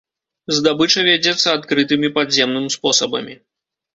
[0.59, 3.35] Здабыча вядзецца адкрытым і падземным спосабамі.